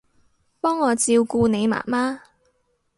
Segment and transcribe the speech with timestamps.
[0.59, 2.21] 幫我照顧你媽媽